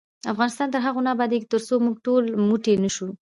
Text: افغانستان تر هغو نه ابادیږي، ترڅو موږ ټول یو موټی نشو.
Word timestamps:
افغانستان 0.33 0.67
تر 0.73 0.81
هغو 0.85 1.01
نه 1.05 1.11
ابادیږي، 1.15 1.47
ترڅو 1.53 1.73
موږ 1.85 1.95
ټول 2.05 2.23
یو 2.29 2.39
موټی 2.49 2.73
نشو. 2.83 3.07